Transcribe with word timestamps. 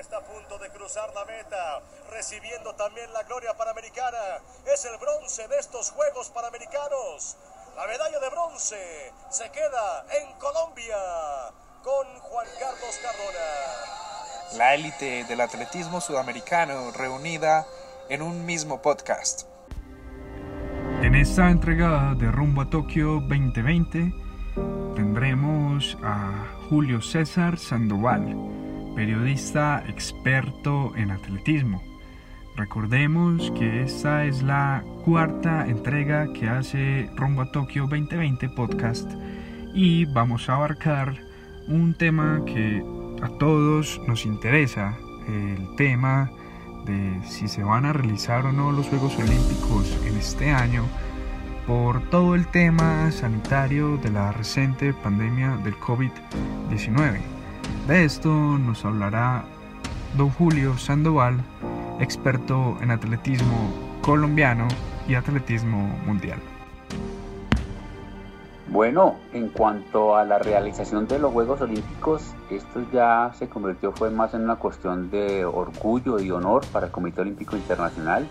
está 0.00 0.18
a 0.18 0.20
punto 0.20 0.58
de 0.58 0.70
cruzar 0.70 1.12
la 1.14 1.24
meta, 1.24 1.80
recibiendo 2.10 2.74
también 2.74 3.12
la 3.12 3.22
gloria 3.22 3.54
panamericana. 3.54 4.40
Es 4.66 4.84
el 4.84 4.96
bronce 4.98 5.48
de 5.48 5.58
estos 5.58 5.90
Juegos 5.90 6.30
Panamericanos. 6.30 7.36
La 7.76 7.86
medalla 7.86 8.18
de 8.18 8.30
bronce 8.30 9.12
se 9.30 9.50
queda 9.50 10.06
en 10.20 10.32
Colombia 10.38 10.96
con 11.82 12.06
Juan 12.20 12.46
Carlos 12.58 13.00
Cardona. 13.02 14.58
La 14.58 14.74
élite 14.74 15.24
del 15.24 15.40
atletismo 15.40 16.00
sudamericano 16.00 16.90
reunida 16.92 17.66
en 18.08 18.22
un 18.22 18.44
mismo 18.44 18.80
podcast. 18.80 19.46
En 21.02 21.14
esta 21.14 21.50
entrega 21.50 22.14
de 22.16 22.30
Rumbo 22.30 22.62
a 22.62 22.70
Tokio 22.70 23.20
2020 23.20 24.12
tendremos 24.94 25.96
a 26.02 26.46
Julio 26.68 27.00
César 27.02 27.58
Sandoval, 27.58 28.34
periodista 28.96 29.84
experto 29.86 30.92
en 30.96 31.10
atletismo. 31.10 31.82
Recordemos 32.56 33.52
que 33.52 33.82
esta 33.82 34.24
es 34.24 34.42
la 34.42 34.82
cuarta 35.04 35.66
entrega 35.68 36.32
que 36.32 36.48
hace 36.48 37.10
Rumbo 37.14 37.42
a 37.42 37.52
Tokio 37.52 37.82
2020 37.82 38.48
podcast 38.48 39.08
y 39.74 40.06
vamos 40.06 40.48
a 40.48 40.54
abarcar 40.54 41.14
un 41.68 41.94
tema 41.94 42.42
que 42.46 42.82
a 43.22 43.28
todos 43.38 44.00
nos 44.08 44.24
interesa, 44.24 44.96
el 45.28 45.76
tema 45.76 46.30
de 46.86 47.20
si 47.28 47.48
se 47.48 47.62
van 47.62 47.84
a 47.84 47.92
realizar 47.92 48.46
o 48.46 48.52
no 48.52 48.72
los 48.72 48.86
Juegos 48.86 49.18
Olímpicos 49.18 49.94
en 50.06 50.16
este 50.16 50.50
año 50.50 50.84
por 51.66 52.00
todo 52.08 52.34
el 52.34 52.46
tema 52.46 53.10
sanitario 53.10 53.98
de 53.98 54.10
la 54.10 54.32
reciente 54.32 54.94
pandemia 54.94 55.58
del 55.58 55.74
COVID-19. 55.76 57.35
De 57.86 58.04
esto 58.04 58.28
nos 58.28 58.84
hablará 58.84 59.44
don 60.16 60.30
Julio 60.30 60.76
Sandoval, 60.76 61.36
experto 62.00 62.76
en 62.80 62.90
atletismo 62.90 63.72
colombiano 64.02 64.66
y 65.08 65.14
atletismo 65.14 65.88
mundial. 66.06 66.40
Bueno, 68.68 69.14
en 69.32 69.48
cuanto 69.48 70.16
a 70.16 70.24
la 70.24 70.38
realización 70.38 71.06
de 71.06 71.18
los 71.20 71.32
Juegos 71.32 71.60
Olímpicos, 71.60 72.34
esto 72.50 72.84
ya 72.92 73.30
se 73.38 73.48
convirtió 73.48 73.92
fue 73.92 74.10
más 74.10 74.34
en 74.34 74.42
una 74.42 74.56
cuestión 74.56 75.10
de 75.10 75.44
orgullo 75.44 76.18
y 76.18 76.30
honor 76.30 76.66
para 76.72 76.86
el 76.86 76.92
Comité 76.92 77.20
Olímpico 77.20 77.56
Internacional. 77.56 78.26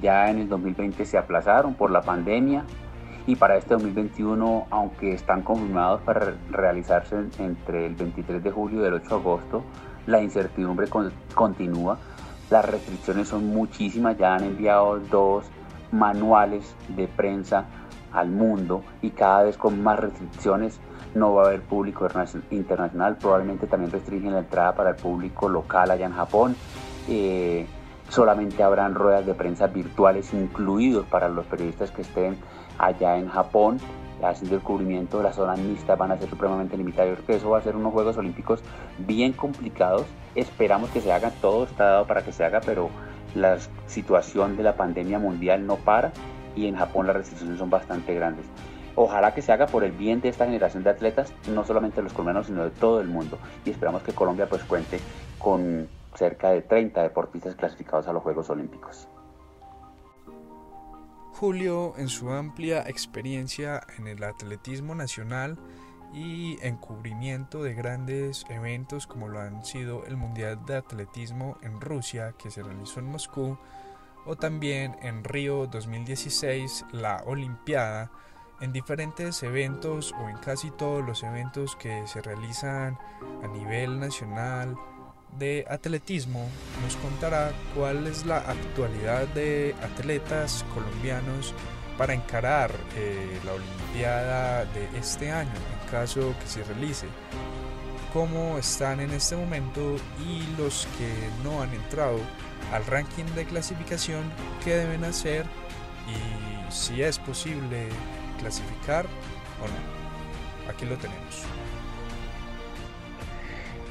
Ya 0.00 0.30
en 0.30 0.38
el 0.38 0.48
2020 0.48 1.04
se 1.04 1.18
aplazaron 1.18 1.74
por 1.74 1.90
la 1.90 2.02
pandemia 2.02 2.64
y 3.26 3.36
para 3.36 3.56
este 3.56 3.74
2021, 3.74 4.66
aunque 4.70 5.12
están 5.12 5.42
confirmados 5.42 6.00
para 6.02 6.34
realizarse 6.50 7.16
entre 7.38 7.86
el 7.86 7.94
23 7.94 8.42
de 8.42 8.50
julio 8.50 8.82
y 8.82 8.86
el 8.86 8.94
8 8.94 9.08
de 9.08 9.14
agosto, 9.14 9.64
la 10.06 10.22
incertidumbre 10.22 10.88
continúa. 11.34 11.98
Las 12.50 12.64
restricciones 12.64 13.28
son 13.28 13.48
muchísimas, 13.48 14.16
ya 14.16 14.34
han 14.34 14.44
enviado 14.44 15.00
dos 15.00 15.46
manuales 15.90 16.76
de 16.88 17.08
prensa 17.08 17.64
al 18.12 18.30
mundo 18.30 18.82
y 19.02 19.10
cada 19.10 19.42
vez 19.42 19.56
con 19.56 19.82
más 19.82 19.98
restricciones 19.98 20.78
no 21.14 21.34
va 21.34 21.44
a 21.44 21.46
haber 21.48 21.62
público 21.62 22.06
internacional, 22.50 23.16
probablemente 23.16 23.66
también 23.66 23.90
restringen 23.90 24.32
la 24.32 24.40
entrada 24.40 24.74
para 24.74 24.90
el 24.90 24.96
público 24.96 25.48
local 25.48 25.90
allá 25.90 26.06
en 26.06 26.12
Japón. 26.12 26.56
Eh, 27.08 27.66
solamente 28.08 28.62
habrán 28.62 28.94
ruedas 28.94 29.26
de 29.26 29.34
prensa 29.34 29.66
virtuales 29.66 30.32
incluidos 30.32 31.06
para 31.06 31.28
los 31.28 31.46
periodistas 31.46 31.90
que 31.90 32.02
estén 32.02 32.36
allá 32.78 33.18
en 33.18 33.28
Japón 33.28 33.78
haciendo 34.22 34.56
el 34.56 34.62
cubrimiento 34.62 35.18
de 35.18 35.24
las 35.24 35.36
zonas 35.36 35.58
mixtas 35.58 35.98
van 35.98 36.12
a 36.12 36.16
ser 36.16 36.28
supremamente 36.28 36.76
limitados. 36.76 37.10
Yo 37.10 37.14
creo 37.16 37.26
que 37.26 37.36
eso 37.36 37.50
va 37.50 37.58
a 37.58 37.62
ser 37.62 37.76
unos 37.76 37.92
Juegos 37.92 38.16
Olímpicos 38.16 38.62
bien 38.98 39.32
complicados. 39.32 40.06
Esperamos 40.34 40.90
que 40.90 41.00
se 41.00 41.12
hagan, 41.12 41.32
todo 41.40 41.64
está 41.64 41.84
dado 41.84 42.06
para 42.06 42.22
que 42.22 42.32
se 42.32 42.44
haga, 42.44 42.60
pero 42.64 42.88
la 43.34 43.58
situación 43.86 44.56
de 44.56 44.62
la 44.62 44.76
pandemia 44.76 45.18
mundial 45.18 45.66
no 45.66 45.76
para 45.76 46.12
y 46.54 46.66
en 46.66 46.76
Japón 46.76 47.06
las 47.06 47.16
restricciones 47.16 47.58
son 47.58 47.68
bastante 47.68 48.14
grandes. 48.14 48.46
Ojalá 48.94 49.34
que 49.34 49.42
se 49.42 49.52
haga 49.52 49.66
por 49.66 49.84
el 49.84 49.92
bien 49.92 50.22
de 50.22 50.30
esta 50.30 50.46
generación 50.46 50.82
de 50.82 50.88
atletas, 50.88 51.30
no 51.52 51.64
solamente 51.64 51.96
de 51.96 52.04
los 52.04 52.14
colombianos, 52.14 52.46
sino 52.46 52.64
de 52.64 52.70
todo 52.70 53.02
el 53.02 53.08
mundo. 53.08 53.38
Y 53.66 53.70
esperamos 53.70 54.02
que 54.02 54.12
Colombia 54.12 54.48
pues 54.48 54.64
cuente 54.64 55.00
con 55.38 55.86
cerca 56.16 56.50
de 56.50 56.62
30 56.62 57.02
deportistas 57.02 57.54
clasificados 57.54 58.08
a 58.08 58.12
los 58.12 58.22
Juegos 58.22 58.50
Olímpicos. 58.50 59.08
Julio, 61.34 61.92
en 61.98 62.08
su 62.08 62.30
amplia 62.30 62.88
experiencia 62.88 63.82
en 63.98 64.06
el 64.06 64.24
atletismo 64.24 64.94
nacional 64.94 65.58
y 66.14 66.56
en 66.62 66.76
cubrimiento 66.76 67.62
de 67.62 67.74
grandes 67.74 68.46
eventos 68.48 69.06
como 69.06 69.28
lo 69.28 69.40
han 69.40 69.62
sido 69.64 70.06
el 70.06 70.16
Mundial 70.16 70.64
de 70.64 70.76
Atletismo 70.76 71.58
en 71.62 71.80
Rusia 71.80 72.34
que 72.38 72.50
se 72.50 72.62
realizó 72.62 73.00
en 73.00 73.06
Moscú 73.10 73.58
o 74.24 74.36
también 74.36 74.96
en 75.02 75.24
Río 75.24 75.66
2016 75.66 76.86
la 76.92 77.22
Olimpiada 77.26 78.10
en 78.60 78.72
diferentes 78.72 79.42
eventos 79.42 80.14
o 80.18 80.28
en 80.30 80.38
casi 80.38 80.70
todos 80.70 81.04
los 81.04 81.22
eventos 81.22 81.76
que 81.76 82.06
se 82.06 82.22
realizan 82.22 82.98
a 83.42 83.48
nivel 83.48 84.00
nacional 84.00 84.74
de 85.38 85.66
atletismo 85.68 86.48
nos 86.82 86.96
contará 86.96 87.52
cuál 87.74 88.06
es 88.06 88.24
la 88.24 88.38
actualidad 88.38 89.26
de 89.28 89.74
atletas 89.82 90.64
colombianos 90.74 91.54
para 91.98 92.14
encarar 92.14 92.70
eh, 92.96 93.38
la 93.44 93.52
Olimpiada 93.52 94.64
de 94.66 94.98
este 94.98 95.30
año 95.30 95.50
en 95.50 95.90
caso 95.90 96.34
que 96.40 96.46
se 96.46 96.64
realice 96.64 97.06
cómo 98.12 98.56
están 98.58 99.00
en 99.00 99.10
este 99.10 99.36
momento 99.36 99.96
y 100.26 100.42
los 100.56 100.86
que 100.98 101.12
no 101.44 101.62
han 101.62 101.72
entrado 101.74 102.18
al 102.72 102.84
ranking 102.86 103.24
de 103.34 103.44
clasificación 103.44 104.22
qué 104.64 104.76
deben 104.76 105.04
hacer 105.04 105.44
y 106.08 106.72
si 106.72 107.02
es 107.02 107.18
posible 107.18 107.88
clasificar 108.38 109.04
o 109.04 109.66
no. 109.66 110.70
Aquí 110.72 110.84
lo 110.84 110.96
tenemos 110.96 111.44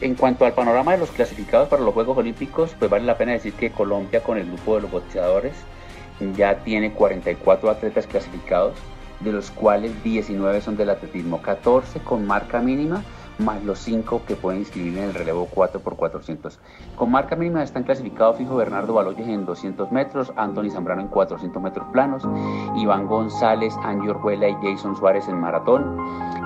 en 0.00 0.14
cuanto 0.14 0.44
al 0.44 0.52
panorama 0.52 0.92
de 0.92 0.98
los 0.98 1.10
clasificados 1.10 1.68
para 1.68 1.82
los 1.82 1.94
Juegos 1.94 2.18
Olímpicos, 2.18 2.74
pues 2.78 2.90
vale 2.90 3.04
la 3.04 3.16
pena 3.16 3.32
decir 3.32 3.52
que 3.54 3.70
Colombia 3.70 4.22
con 4.22 4.38
el 4.38 4.46
grupo 4.46 4.76
de 4.76 4.82
los 4.82 4.90
boxeadores 4.90 5.54
ya 6.36 6.56
tiene 6.58 6.92
44 6.92 7.70
atletas 7.70 8.06
clasificados, 8.06 8.74
de 9.20 9.32
los 9.32 9.50
cuales 9.50 10.02
19 10.02 10.60
son 10.60 10.76
del 10.76 10.90
atletismo, 10.90 11.40
14 11.42 12.00
con 12.00 12.26
marca 12.26 12.60
mínima 12.60 13.02
más 13.38 13.62
los 13.64 13.78
5 13.80 14.22
que 14.26 14.36
pueden 14.36 14.60
inscribir 14.60 14.98
en 14.98 15.04
el 15.04 15.14
relevo 15.14 15.48
4x400. 15.54 16.58
Con 16.96 17.10
marca 17.10 17.36
mínima 17.36 17.62
están 17.62 17.82
clasificados 17.82 18.36
fijo 18.36 18.56
Bernardo 18.56 18.94
Baloyes 18.94 19.28
en 19.28 19.44
200 19.44 19.90
metros, 19.92 20.32
Anthony 20.36 20.70
Zambrano 20.70 21.02
en 21.02 21.08
400 21.08 21.62
metros 21.62 21.86
planos, 21.92 22.22
Iván 22.76 23.06
González, 23.06 23.74
Angie 23.82 24.10
Orjuela 24.10 24.48
y 24.48 24.56
Jason 24.62 24.96
Suárez 24.96 25.28
en 25.28 25.40
maratón, 25.40 25.96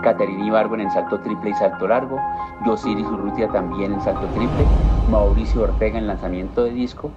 Caterina 0.02 0.46
Ibargo 0.46 0.76
en 0.76 0.90
salto 0.90 1.20
triple 1.20 1.50
y 1.50 1.54
salto 1.54 1.86
largo, 1.88 2.18
Yosiris 2.66 3.06
Urrutia 3.06 3.48
también 3.48 3.92
en 3.92 4.00
salto 4.00 4.26
triple, 4.28 4.64
Mauricio 5.10 5.62
Ortega 5.62 5.98
en 5.98 6.06
lanzamiento 6.06 6.64
de 6.64 6.70
disco, 6.70 7.10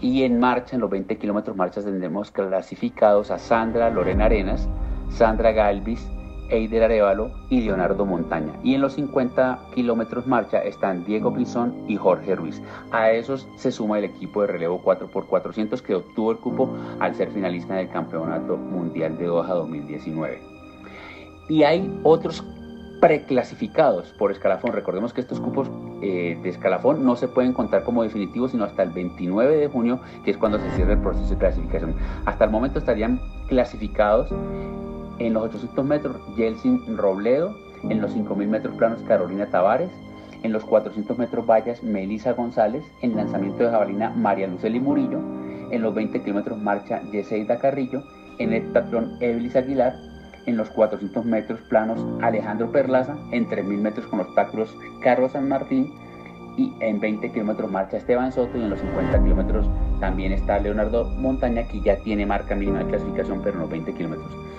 y 0.00 0.22
en 0.22 0.40
marcha, 0.40 0.76
en 0.76 0.80
los 0.80 0.90
20 0.90 1.18
kilómetros 1.18 1.56
marchas, 1.56 1.84
tendremos 1.84 2.30
clasificados 2.30 3.30
a 3.30 3.38
Sandra 3.38 3.90
Lorena 3.90 4.26
Arenas, 4.26 4.66
Sandra 5.10 5.52
Galvis, 5.52 6.06
Eider 6.50 6.84
Arevalo 6.84 7.30
y 7.48 7.62
Leonardo 7.62 8.04
Montaña. 8.04 8.52
Y 8.62 8.74
en 8.74 8.80
los 8.80 8.94
50 8.94 9.58
kilómetros 9.74 10.26
marcha 10.26 10.58
están 10.58 11.04
Diego 11.04 11.32
Pinzón 11.32 11.74
y 11.88 11.96
Jorge 11.96 12.34
Ruiz. 12.34 12.60
A 12.90 13.10
esos 13.10 13.48
se 13.56 13.72
suma 13.72 13.98
el 13.98 14.04
equipo 14.04 14.42
de 14.42 14.48
relevo 14.48 14.82
4x400 14.82 15.80
que 15.80 15.94
obtuvo 15.94 16.32
el 16.32 16.38
cupo 16.38 16.76
al 16.98 17.14
ser 17.14 17.30
finalista 17.30 17.74
del 17.74 17.90
Campeonato 17.90 18.56
Mundial 18.56 19.16
de 19.18 19.26
Doha 19.26 19.54
2019. 19.54 20.40
Y 21.48 21.64
hay 21.64 22.00
otros 22.04 22.44
preclasificados 23.00 24.12
por 24.18 24.30
escalafón. 24.30 24.72
Recordemos 24.72 25.12
que 25.12 25.22
estos 25.22 25.40
cupos 25.40 25.68
eh, 26.02 26.38
de 26.42 26.48
escalafón 26.48 27.04
no 27.04 27.16
se 27.16 27.28
pueden 27.28 27.52
contar 27.52 27.82
como 27.82 28.02
definitivos 28.02 28.52
sino 28.52 28.64
hasta 28.64 28.82
el 28.82 28.90
29 28.90 29.56
de 29.56 29.68
junio, 29.68 30.00
que 30.24 30.30
es 30.30 30.36
cuando 30.36 30.58
se 30.58 30.70
cierra 30.72 30.92
el 30.92 31.00
proceso 31.00 31.30
de 31.30 31.36
clasificación. 31.36 31.94
Hasta 32.26 32.44
el 32.44 32.50
momento 32.50 32.78
estarían 32.78 33.20
clasificados 33.48 34.28
en 35.20 35.34
los 35.34 35.44
800 35.44 35.84
metros, 35.84 36.16
Yeltsin 36.36 36.96
Robledo. 36.96 37.54
En 37.82 38.00
los 38.00 38.12
5000 38.12 38.48
metros 38.48 38.74
planos, 38.76 39.02
Carolina 39.02 39.46
Tavares. 39.46 39.90
En 40.42 40.52
los 40.52 40.64
400 40.64 41.18
metros 41.18 41.46
vallas, 41.46 41.82
Melisa 41.82 42.32
González. 42.32 42.82
En 43.02 43.14
lanzamiento 43.16 43.62
de 43.62 43.70
jabalina, 43.70 44.10
María 44.10 44.46
Luceli 44.46 44.80
Murillo. 44.80 45.18
En 45.70 45.82
los 45.82 45.94
20 45.94 46.22
kilómetros 46.22 46.58
marcha, 46.58 47.02
Yeseida 47.12 47.58
Carrillo. 47.58 48.02
En 48.38 48.52
el 48.52 48.62
heptatlón, 48.62 49.18
Evelis 49.20 49.56
Aguilar. 49.56 49.94
En 50.46 50.56
los 50.56 50.70
400 50.70 51.24
metros 51.26 51.60
planos, 51.68 52.00
Alejandro 52.22 52.72
Perlaza. 52.72 53.16
En 53.30 53.46
3000 53.46 53.78
metros 53.78 54.06
con 54.06 54.20
obstáculos, 54.20 54.74
Carlos 55.02 55.32
San 55.32 55.48
Martín. 55.48 55.92
Y 56.56 56.72
en 56.80 56.98
20 56.98 57.30
kilómetros 57.30 57.70
marcha 57.70 57.98
Esteban 57.98 58.32
Soto. 58.32 58.56
Y 58.56 58.62
en 58.62 58.70
los 58.70 58.80
50 58.80 59.22
kilómetros 59.22 59.68
también 60.00 60.32
está 60.32 60.58
Leonardo 60.58 61.04
Montaña, 61.04 61.68
que 61.68 61.82
ya 61.82 61.96
tiene 61.98 62.24
marca 62.24 62.54
mínima 62.54 62.78
de 62.78 62.86
clasificación, 62.86 63.42
pero 63.42 63.56
en 63.56 63.60
los 63.60 63.70
20 63.70 63.92
kilómetros. 63.92 64.49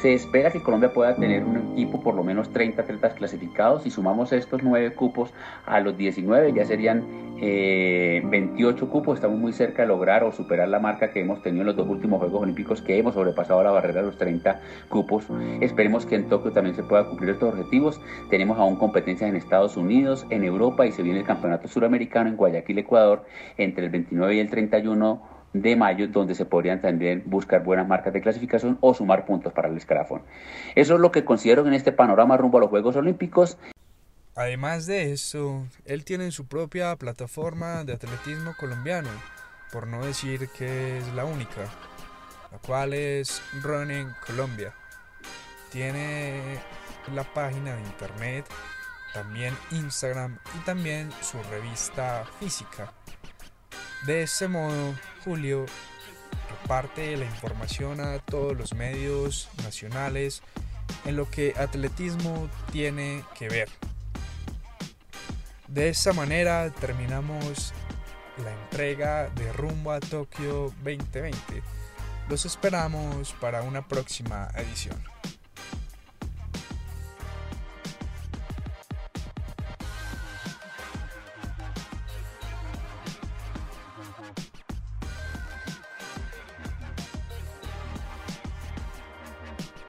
Se 0.00 0.14
espera 0.14 0.52
que 0.52 0.62
Colombia 0.62 0.92
pueda 0.92 1.16
tener 1.16 1.42
un 1.42 1.72
equipo 1.72 2.00
por 2.00 2.14
lo 2.14 2.22
menos 2.22 2.52
30 2.52 2.82
atletas 2.82 3.14
clasificados. 3.14 3.82
Si 3.82 3.90
sumamos 3.90 4.32
estos 4.32 4.62
9 4.62 4.94
cupos 4.94 5.34
a 5.66 5.80
los 5.80 5.98
19, 5.98 6.52
ya 6.52 6.64
serían 6.64 7.02
28 7.40 8.84
eh, 8.84 8.88
cupos. 8.88 9.16
Estamos 9.16 9.40
muy 9.40 9.52
cerca 9.52 9.82
de 9.82 9.88
lograr 9.88 10.22
o 10.22 10.30
superar 10.30 10.68
la 10.68 10.78
marca 10.78 11.10
que 11.10 11.20
hemos 11.20 11.42
tenido 11.42 11.62
en 11.62 11.66
los 11.66 11.76
dos 11.76 11.88
últimos 11.88 12.20
Juegos 12.20 12.42
Olímpicos, 12.42 12.80
que 12.80 12.96
hemos 12.96 13.14
sobrepasado 13.14 13.60
la 13.64 13.72
barrera 13.72 14.02
de 14.02 14.06
los 14.06 14.18
30 14.18 14.60
cupos. 14.88 15.26
Esperemos 15.60 16.06
que 16.06 16.14
en 16.14 16.28
Tokio 16.28 16.52
también 16.52 16.76
se 16.76 16.84
pueda 16.84 17.04
cumplir 17.04 17.30
estos 17.30 17.52
objetivos. 17.52 18.00
Tenemos 18.30 18.56
aún 18.56 18.76
competencias 18.76 19.28
en 19.28 19.34
Estados 19.34 19.76
Unidos, 19.76 20.26
en 20.30 20.44
Europa 20.44 20.86
y 20.86 20.92
se 20.92 21.02
viene 21.02 21.18
el 21.18 21.26
Campeonato 21.26 21.66
Suramericano 21.66 22.30
en 22.30 22.36
Guayaquil, 22.36 22.78
Ecuador, 22.78 23.24
entre 23.56 23.86
el 23.86 23.90
29 23.90 24.36
y 24.36 24.38
el 24.38 24.48
31 24.48 25.37
de 25.62 25.76
mayo, 25.76 26.08
donde 26.08 26.34
se 26.34 26.44
podrían 26.44 26.80
también 26.80 27.22
buscar 27.26 27.62
buenas 27.62 27.86
marcas 27.86 28.12
de 28.12 28.20
clasificación 28.20 28.78
o 28.80 28.94
sumar 28.94 29.26
puntos 29.26 29.52
para 29.52 29.68
el 29.68 29.76
escalafón. 29.76 30.22
Eso 30.74 30.94
es 30.94 31.00
lo 31.00 31.12
que 31.12 31.24
considero 31.24 31.66
en 31.66 31.74
este 31.74 31.92
panorama 31.92 32.36
rumbo 32.36 32.58
a 32.58 32.62
los 32.62 32.70
Juegos 32.70 32.96
Olímpicos. 32.96 33.58
Además 34.34 34.86
de 34.86 35.12
eso, 35.12 35.66
él 35.84 36.04
tiene 36.04 36.30
su 36.30 36.46
propia 36.46 36.94
plataforma 36.96 37.84
de 37.84 37.94
atletismo 37.94 38.54
colombiano, 38.58 39.08
por 39.72 39.86
no 39.86 40.04
decir 40.04 40.48
que 40.56 40.98
es 40.98 41.08
la 41.14 41.24
única, 41.24 41.62
la 42.52 42.58
cual 42.58 42.94
es 42.94 43.42
Running 43.62 44.08
Colombia. 44.24 44.72
Tiene 45.72 46.40
la 47.14 47.24
página 47.24 47.74
de 47.74 47.82
internet, 47.82 48.46
también 49.12 49.54
Instagram 49.72 50.38
y 50.56 50.64
también 50.64 51.10
su 51.20 51.42
revista 51.50 52.24
física. 52.38 52.92
De 54.06 54.22
ese 54.22 54.46
modo, 54.46 54.94
Julio 55.24 55.66
reparte 56.50 57.16
la 57.16 57.24
información 57.24 58.00
a 58.00 58.18
todos 58.18 58.56
los 58.56 58.74
medios 58.74 59.48
nacionales 59.62 60.42
en 61.04 61.16
lo 61.16 61.30
que 61.30 61.54
atletismo 61.56 62.48
tiene 62.72 63.24
que 63.38 63.48
ver. 63.48 63.68
De 65.66 65.88
esa 65.88 66.12
manera 66.12 66.70
terminamos 66.70 67.72
la 68.42 68.52
entrega 68.52 69.28
de 69.30 69.52
Rumbo 69.52 69.92
a 69.92 70.00
Tokio 70.00 70.72
2020. 70.82 71.36
Los 72.28 72.44
esperamos 72.44 73.34
para 73.40 73.62
una 73.62 73.86
próxima 73.86 74.48
edición. 74.54 74.96